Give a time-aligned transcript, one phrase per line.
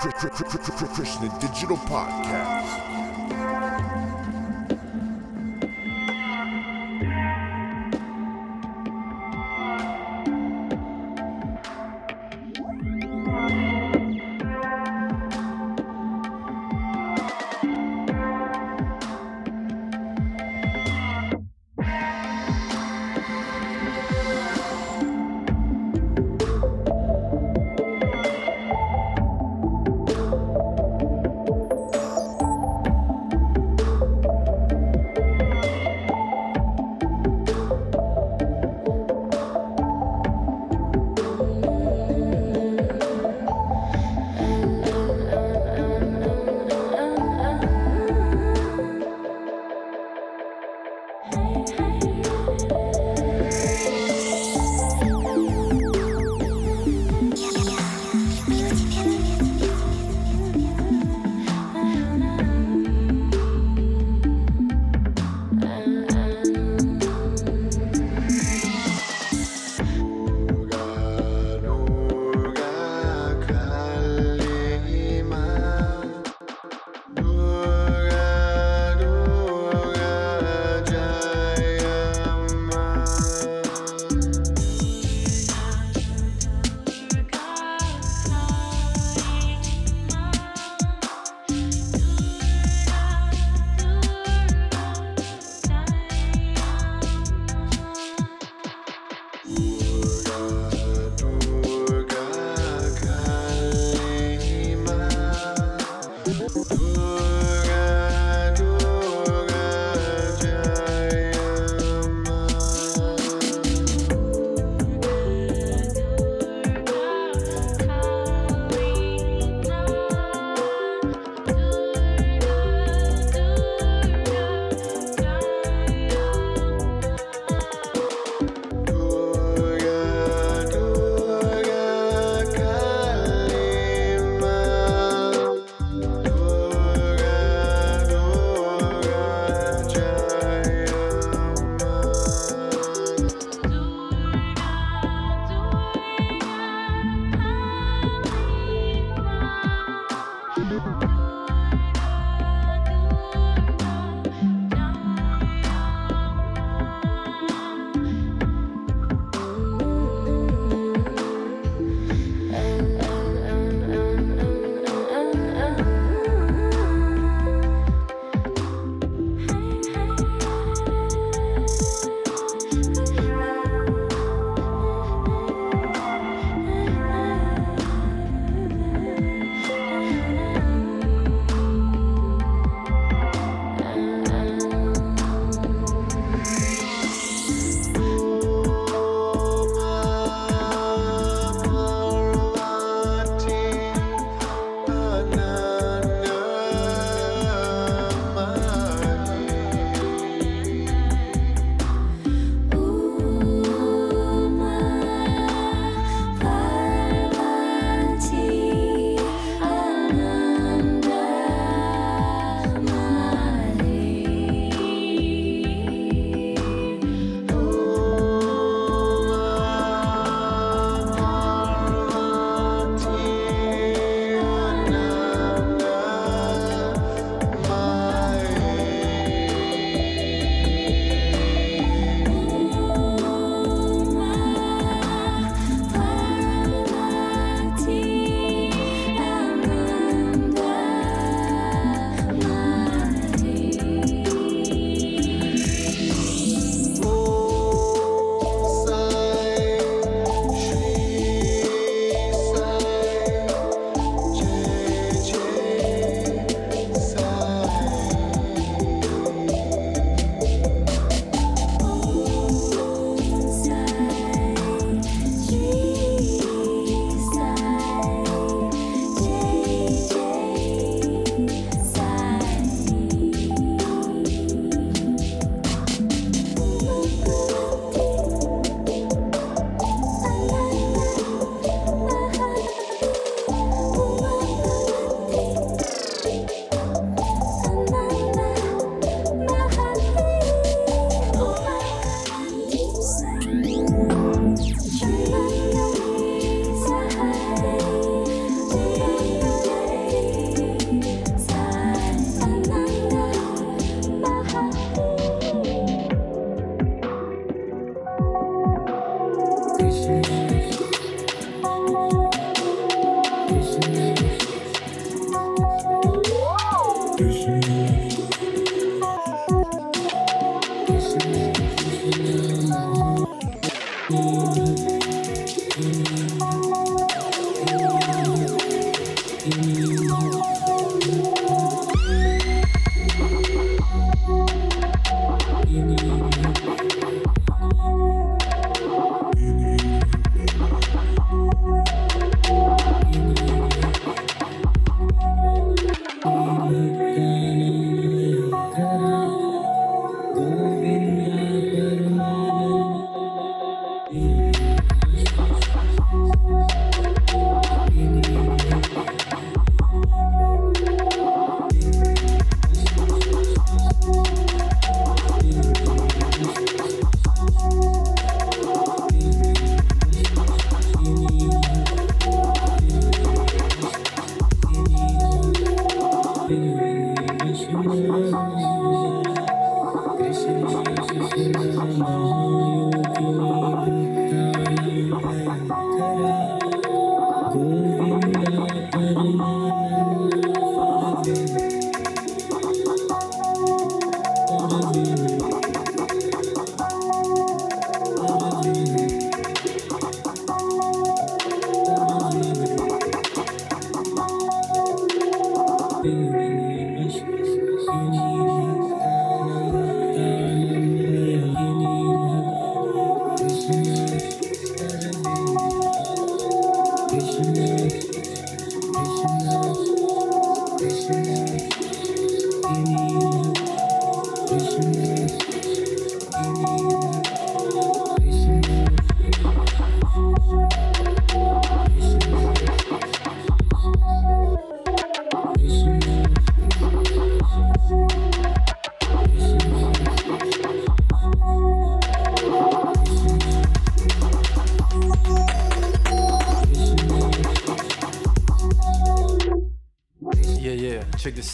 [0.00, 3.03] Christian Digital Podcast.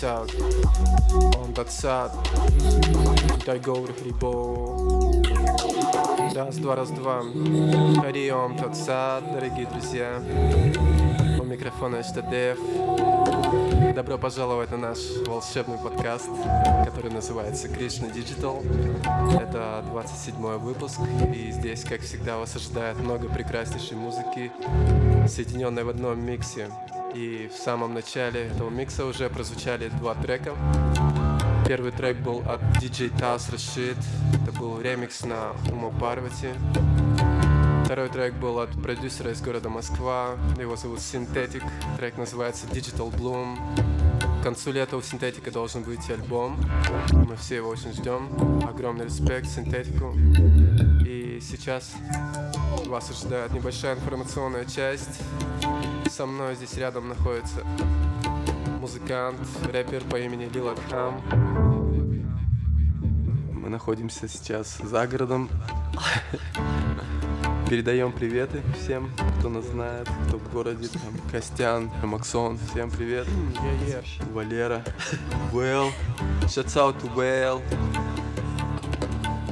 [0.00, 0.34] This out.
[1.36, 2.10] On that side.
[3.44, 5.22] Дайгоур Хрибо.
[6.34, 7.22] Раз, два, раз, два.
[8.00, 10.22] Хариом тот сад, дорогие друзья.
[11.38, 12.58] У микрофона Штадев.
[13.94, 16.28] Добро пожаловать на наш волшебный подкаст,
[16.84, 18.62] который называется Кришна Digital.
[19.40, 21.00] Это 27 выпуск,
[21.34, 24.52] и здесь, как всегда, вас ожидает много прекраснейшей музыки,
[25.26, 26.68] соединенной в одном миксе.
[27.14, 30.54] И в самом начале этого микса уже прозвучали два трека.
[31.66, 33.96] Первый трек был от DJ Taz Rashid.
[34.42, 36.48] Это был ремикс на Умо Парвати.
[37.84, 40.36] Второй трек был от продюсера из города Москва.
[40.58, 41.62] Его зовут Synthetic.
[41.96, 43.58] Трек называется Digital Bloom.
[44.40, 46.58] К концу лета у Синтетика должен выйти альбом.
[47.12, 48.28] Мы все его очень ждем.
[48.66, 50.14] Огромный респект Синтетику.
[51.04, 51.92] И сейчас
[52.86, 55.20] вас ожидает небольшая информационная часть.
[56.10, 57.64] Со мной здесь рядом находится
[58.80, 59.38] музыкант,
[59.72, 61.22] рэпер по имени Лил Адхам.
[63.52, 65.48] Мы находимся сейчас за городом.
[67.70, 70.88] Передаем приветы всем, кто нас знает, кто в городе.
[70.88, 73.28] Там, Костян, Максон, всем привет.
[73.28, 74.32] Yeah, yeah.
[74.32, 74.84] Валера,
[75.52, 75.92] Вэлл,
[76.42, 77.62] shouts out to Вэлл.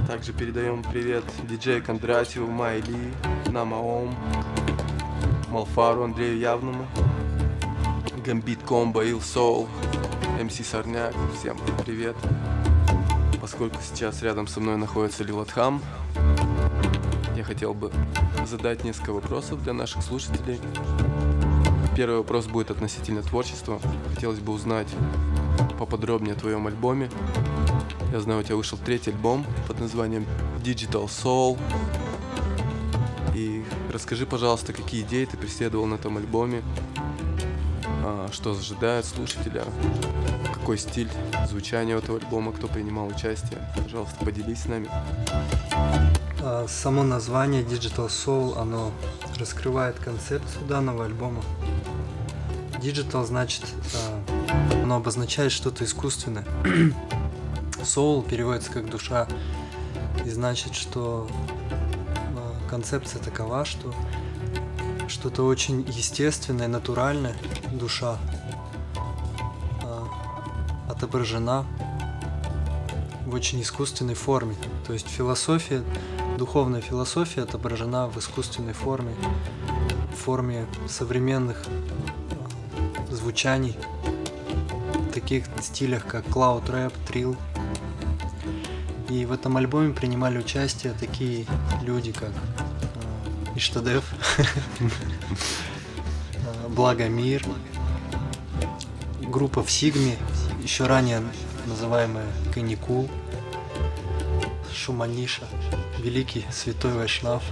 [0.09, 3.15] Также передаем привет диджею Кондратьеву, Майли,
[3.47, 4.15] Намаом,
[5.51, 6.87] Малфару, Андрею Явному,
[8.25, 9.69] Гамбит Комбо, Ил Соул,
[10.43, 12.17] МС Сорняк, всем привет.
[13.41, 15.81] Поскольку сейчас рядом со мной находится Лилатхам,
[17.35, 17.91] я хотел бы
[18.47, 20.61] задать несколько вопросов для наших слушателей.
[21.97, 23.81] Первый вопрос будет относительно творчества.
[24.15, 24.89] Хотелось бы узнать
[25.79, 27.11] поподробнее о твоем альбоме.
[28.13, 30.27] Я знаю, у тебя вышел третий альбом под названием
[30.63, 31.59] Digital Soul.
[33.99, 36.63] Расскажи, пожалуйста, какие идеи ты преследовал на этом альбоме,
[38.05, 39.65] а, что ожидает слушателя,
[40.55, 41.11] какой стиль
[41.49, 43.59] звучания этого альбома, кто принимал участие.
[43.77, 44.89] Пожалуйста, поделись с нами.
[46.41, 48.93] А, само название Digital Soul, оно
[49.37, 51.43] раскрывает концепцию данного альбома.
[52.81, 53.65] Digital значит,
[53.97, 56.45] а, оно обозначает что-то искусственное.
[57.83, 59.27] Soul переводится как душа
[60.25, 61.29] и значит, что
[62.69, 63.95] концепция такова, что
[65.09, 67.35] что-то очень естественное, натуральное,
[67.73, 68.19] душа
[69.83, 70.05] э,
[70.91, 71.65] отображена
[73.27, 74.55] в очень искусственной форме.
[74.87, 75.83] То есть философия,
[76.37, 79.15] духовная философия отображена в искусственной форме,
[80.13, 83.77] в форме современных э, звучаний,
[85.13, 87.37] таких стилях, как cloud рэп, трил.
[89.09, 91.47] И в этом альбоме принимали участие такие
[91.83, 92.31] люди, как
[93.59, 94.05] Иштадев,
[96.69, 97.45] Благомир,
[99.21, 100.17] группа в Сигме,
[100.63, 101.25] еще ранее
[101.67, 103.11] называемая Каникул,
[104.73, 105.43] Шуманиша,
[105.99, 107.43] великий святой Вайшнав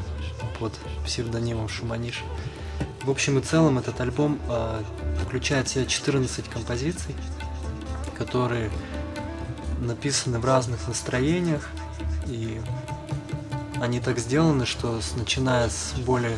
[0.61, 0.73] под
[1.05, 2.23] псевдонимом Шуманиша.
[3.03, 4.83] В общем и целом этот альбом э,
[5.25, 7.17] включает в себя 14 композиций,
[8.17, 8.71] которые
[9.81, 11.69] написаны в разных настроениях,
[12.29, 12.61] и
[13.81, 16.37] они так сделаны, что начиная с более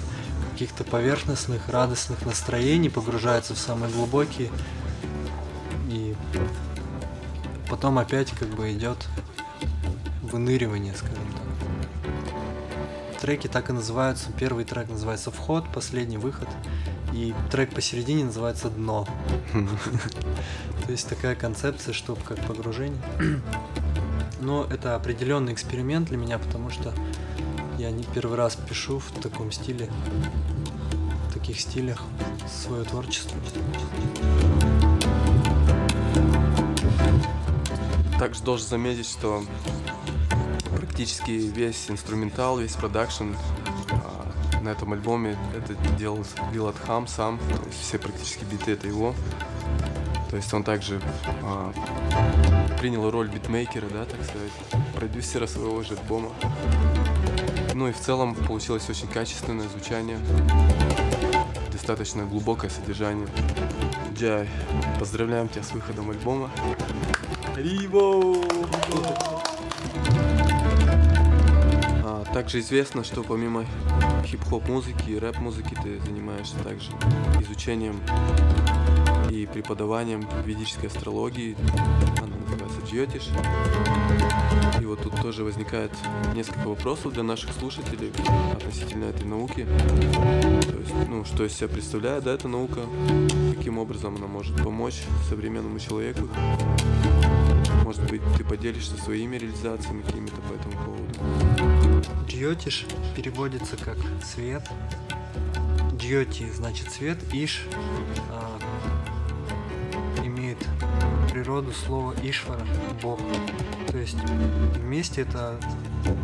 [0.53, 4.51] каких-то поверхностных, радостных настроений погружаются в самые глубокие,
[5.89, 6.17] и
[7.71, 9.07] потом опять как бы идет
[10.23, 13.21] выныривание, скажем так.
[13.21, 14.31] Треки так и называются.
[14.39, 16.49] Первый трек называется «Вход», последний «Выход»,
[17.13, 19.07] и трек посередине называется «Дно».
[20.87, 23.01] То есть такая концепция, что как погружение.
[24.41, 26.95] Но это определенный эксперимент для меня, потому что
[27.79, 29.89] я не первый раз пишу в таком стиле,
[31.29, 32.03] в таких стилях
[32.49, 33.39] свое творчество.
[38.19, 39.45] Также должен заметить, что
[40.77, 43.35] практически весь инструментал, весь продакшн
[43.93, 48.89] а, на этом альбоме это делал Вилат Хам сам, то есть все практически биты это
[48.89, 49.15] его.
[50.31, 51.01] То есть он также
[51.45, 51.73] а,
[52.81, 54.53] принял роль битмейкера, да, так сказать,
[54.99, 56.33] продюсера своего же альбома.
[57.75, 60.19] Ну и в целом получилось очень качественное звучание,
[61.71, 63.29] достаточно глубокое содержание.
[64.13, 64.49] Джай,
[64.99, 66.51] поздравляем тебя с выходом альбома.
[67.55, 68.45] Риво!
[72.05, 73.65] А, также известно, что помимо
[74.27, 76.91] хип-хоп музыки и рэп-музыки ты занимаешься также
[77.41, 78.01] изучением
[79.31, 81.57] и преподаванием ведической астрологии.
[82.85, 83.29] Джьотиш.
[84.81, 85.93] И вот тут тоже возникает
[86.35, 88.13] несколько вопросов для наших слушателей
[88.53, 89.67] относительно этой науки.
[89.67, 92.81] То есть, ну, что из себя представляет, да, эта наука,
[93.57, 96.29] каким образом она может помочь современному человеку.
[97.85, 102.05] Может быть, ты поделишься своими реализациями какими-то по этому поводу.
[102.27, 104.63] Джьотиш переводится как свет.
[105.97, 107.65] Джьоти значит свет, Иш
[111.59, 112.65] природу слова Ишвара,
[113.03, 113.19] Бог.
[113.89, 114.17] То есть
[114.77, 115.59] вместе это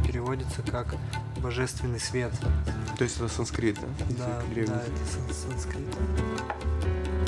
[0.06, 0.94] переводится как
[1.38, 2.32] божественный свет.
[2.96, 3.88] То есть это санскрит, да?
[4.26, 4.72] Да, древний.
[4.72, 5.88] да, это сан- санскрит.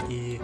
[0.08, 0.40] И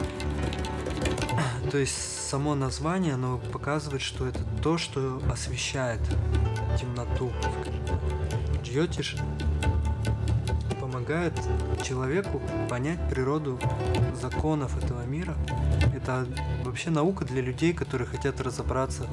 [1.70, 1.94] то есть
[2.28, 6.00] само название, оно показывает, что это то, что освещает
[6.80, 7.30] темноту.
[8.64, 9.16] Джьотиш
[11.02, 11.32] помогает
[11.82, 13.58] человеку понять природу
[14.20, 15.34] законов этого мира.
[15.96, 16.26] Это
[16.64, 19.08] вообще наука для людей, которые хотят разобраться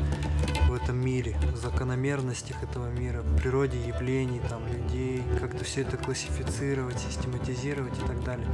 [0.68, 5.98] в этом мире, в закономерностях этого мира, в природе явлений, там, людей, как-то все это
[5.98, 8.48] классифицировать, систематизировать и так далее.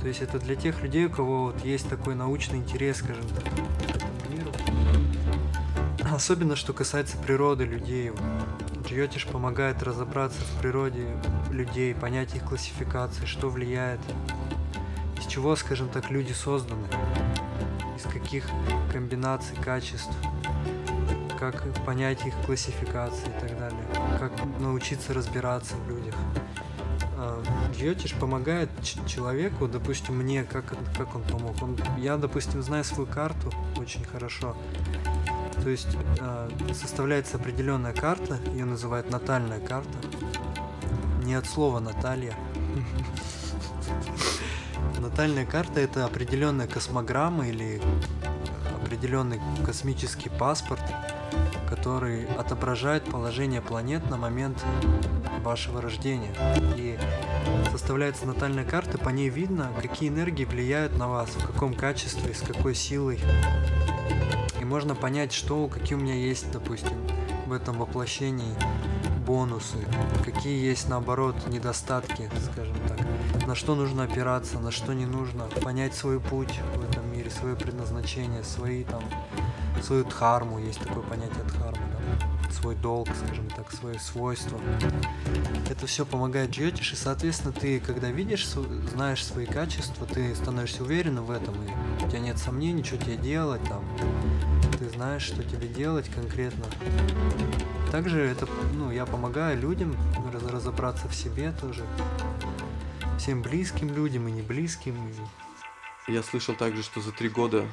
[0.00, 3.44] То есть это для тех людей, у кого вот есть такой научный интерес, скажем так,
[3.44, 4.50] к этому миру.
[6.14, 8.10] Особенно, что касается природы людей.
[8.86, 11.08] Джиотиш помогает разобраться в природе
[11.50, 14.00] людей, понять их классификации, что влияет,
[15.18, 16.86] из чего, скажем так, люди созданы,
[17.96, 18.46] из каких
[18.92, 20.12] комбинаций качеств,
[21.38, 23.84] как понять их классификации и так далее,
[24.18, 26.14] как научиться разбираться в людях.
[27.16, 27.42] А,
[27.74, 28.68] Джиотиш помогает
[29.06, 31.62] человеку, допустим, мне, как, как он помог.
[31.62, 34.56] Он, я, допустим, знаю свою карту очень хорошо.
[35.62, 39.90] То есть э, составляется определенная карта, ее называют натальная карта.
[41.22, 42.34] Не от слова Наталья.
[45.00, 47.80] Натальная карта это определенная космограмма или
[48.82, 50.82] определенный космический паспорт,
[51.68, 54.62] который отображает положение планет на момент
[55.42, 56.34] вашего рождения.
[56.76, 56.98] И
[57.70, 62.40] составляется натальная карта, по ней видно, какие энергии влияют на вас, в каком качестве, с
[62.40, 63.20] какой силой.
[64.64, 66.96] И можно понять, что, какие у меня есть, допустим,
[67.46, 68.54] в этом воплощении
[69.26, 69.76] бонусы,
[70.24, 75.92] какие есть, наоборот, недостатки, скажем так, на что нужно опираться, на что не нужно, понять
[75.92, 79.02] свой путь в этом мире, свое предназначение, свои там,
[79.82, 84.58] свою дхарму, есть такое понятие дхармы, да, свой долг, скажем так, свои свойства.
[85.68, 91.26] Это все помогает джьотиш, и, соответственно, ты, когда видишь, знаешь свои качества, ты становишься уверенным
[91.26, 93.84] в этом, и у тебя нет сомнений, что тебе делать, там,
[95.04, 96.64] знаешь, что тебе делать конкретно.
[97.92, 99.94] Также это, ну, я помогаю людям
[100.32, 101.84] раз- разобраться в себе тоже,
[103.18, 104.96] всем близким людям и не близким.
[106.08, 107.66] Я слышал также, что за три года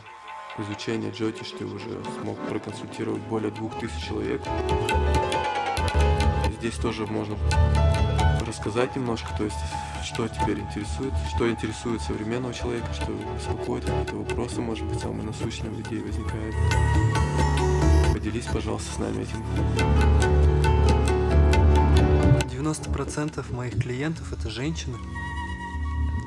[0.58, 4.42] изучения Джотиш ты уже смог проконсультировать более двух тысяч человек.
[6.60, 7.38] Здесь тоже можно
[8.46, 9.58] рассказать немножко, то есть
[10.04, 15.72] что теперь интересует, что интересует современного человека, что беспокоит, какие-то вопросы, может быть, самые насущные
[15.72, 16.56] у людей возникают.
[18.14, 19.44] Поделись, пожалуйста, с нами этим.
[22.50, 24.98] 90% моих клиентов это женщины.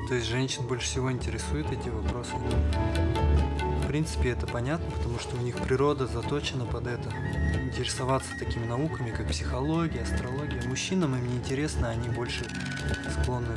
[0.07, 2.33] То есть женщин больше всего интересуют эти вопросы.
[3.95, 7.09] В принципе, это понятно, потому что у них природа заточена под это.
[7.63, 10.61] Интересоваться такими науками, как психология, астрология.
[10.67, 12.45] Мужчинам им не интересно, они больше
[13.13, 13.55] склонны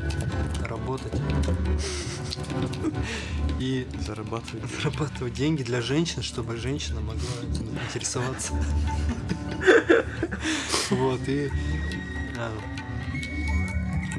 [0.62, 1.12] работать
[3.58, 4.62] и Зарабатывать.
[4.76, 7.20] зарабатывать деньги для женщин, чтобы женщина могла
[7.88, 8.52] интересоваться.
[10.90, 11.50] Вот, и
[12.38, 12.50] а,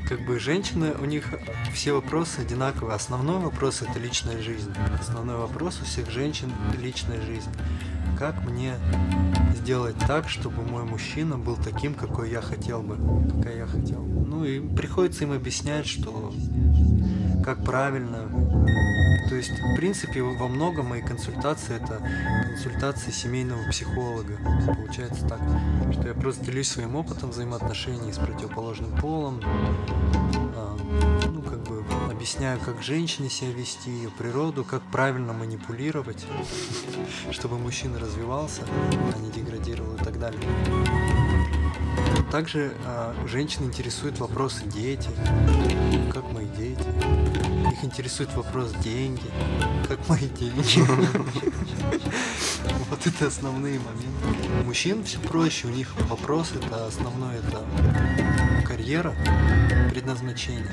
[0.09, 1.35] как бы женщины, у них
[1.71, 2.95] все вопросы одинаковые.
[2.95, 4.73] Основной вопрос это личная жизнь.
[4.99, 6.51] Основной вопрос у всех женщин
[6.81, 7.51] личная жизнь.
[8.17, 8.73] Как мне
[9.55, 12.97] сделать так, чтобы мой мужчина был таким, какой я хотел бы,
[13.35, 14.03] какая я хотел.
[14.03, 16.33] Ну и приходится им объяснять, что
[17.49, 18.29] как правильно.
[19.27, 21.99] То есть, в принципе, во многом мои консультации это
[22.47, 24.37] консультации семейного психолога.
[24.67, 25.39] Получается так,
[25.91, 29.41] что я просто делюсь своим опытом взаимоотношений с противоположным полом,
[30.55, 30.77] а,
[31.31, 36.27] ну, как бы объясняю, как женщине себя вести, ее природу, как правильно манипулировать,
[37.31, 38.61] чтобы мужчина развивался,
[39.15, 40.41] а не деградировал и так далее.
[42.31, 45.09] Также а, женщин интересуют вопросы дети,
[46.13, 46.85] как мои дети.
[47.79, 49.23] Их интересует вопрос деньги,
[49.87, 50.83] как мои деньги.
[52.89, 54.49] Вот это основные моменты.
[54.61, 57.63] У мужчин все проще, у них вопрос это основной, это
[58.89, 59.13] карьера,
[59.91, 60.65] предназначение.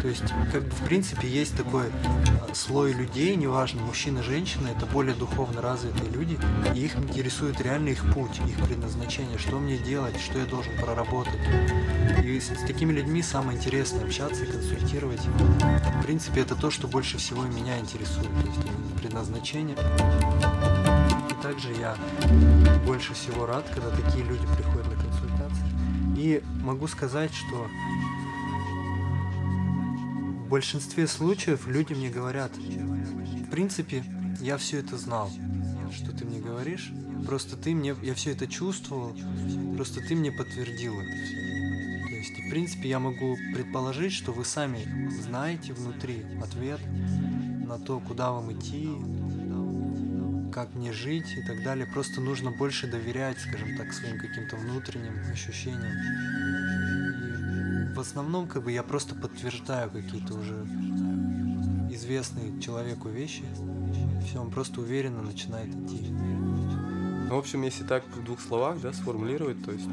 [0.00, 4.86] То есть, как бы в принципе есть такой а, слой людей, неважно, мужчина, женщина, это
[4.86, 6.38] более духовно развитые люди,
[6.74, 11.38] и их интересует реально их путь, их предназначение, что мне делать, что я должен проработать.
[12.24, 15.20] И с, с такими людьми самое интересное общаться и консультировать.
[15.20, 19.76] В принципе, это то, что больше всего меня интересует, то есть предназначение.
[21.30, 21.94] И также я
[22.86, 24.87] больше всего рад, когда такие люди приходят.
[26.18, 27.68] И могу сказать, что
[30.46, 34.02] в большинстве случаев люди мне говорят, в принципе,
[34.40, 35.30] я все это знал,
[35.92, 36.90] что ты мне говоришь,
[37.24, 39.16] просто ты мне, я все это чувствовал,
[39.76, 41.36] просто ты мне подтвердил это все.
[42.08, 46.80] То есть, в принципе, я могу предположить, что вы сами знаете внутри ответ
[47.64, 48.88] на то, куда вам идти,
[50.58, 51.86] как мне жить и так далее.
[51.86, 55.92] Просто нужно больше доверять, скажем так, своим каким-то внутренним ощущениям.
[57.92, 60.54] И в основном, как бы, я просто подтверждаю какие-то уже
[61.94, 63.44] известные человеку вещи.
[64.26, 66.08] Все, он просто уверенно начинает идти.
[66.08, 69.88] Ну, в общем, если так в двух словах, да, сформулировать, то есть,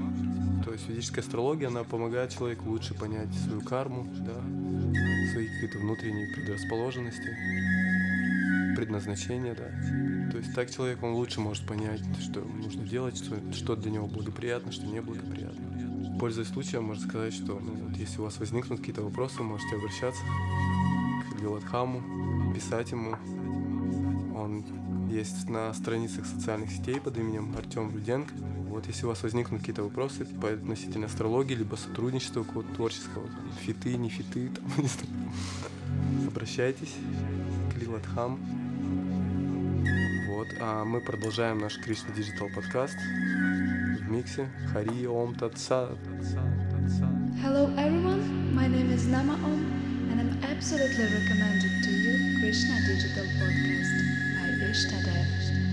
[0.64, 4.42] то есть физическая астрология, она помогает человеку лучше понять свою карму, да,
[5.32, 7.38] свои какие-то внутренние предрасположенности,
[8.76, 10.32] предназначение, да.
[10.32, 14.08] То есть так человек, он лучше может понять, что нужно делать, что, что для него
[14.08, 16.18] благоприятно, что неблагоприятно.
[16.20, 20.22] Пользуясь случаем, можно сказать, что ну, вот, если у вас возникнут какие-то вопросы, можете обращаться
[21.32, 23.16] к Геладхаму, писать ему.
[24.36, 24.64] Он
[25.10, 28.34] есть на страницах социальных сетей под именем Артем Руденко.
[28.70, 33.30] Вот если у вас возникнут какие-то вопросы по относительно астрологии, либо сотрудничества какого-то творческого,
[33.62, 36.94] фиты, не фиты, там, не знаю, обращайтесь
[37.74, 38.40] к Лиладхам.
[40.36, 45.98] Вот, а мы продолжаем наш Кришна Digital подкаст в миксе Хари Ом Татса.
[47.42, 53.24] Hello everyone, my name is Nama Om and I'm absolutely recommended to you Krishna Digital
[53.40, 53.94] Podcast
[54.36, 55.65] by Ishtadev.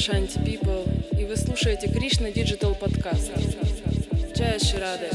[0.00, 0.88] Ashanti People,
[1.20, 3.30] и вы слушаете Кришна Digital Podcast.
[4.34, 5.09] Джая Ширады.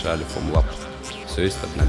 [0.00, 0.64] Слушай Алифом Лаб.
[1.26, 1.84] Все есть одна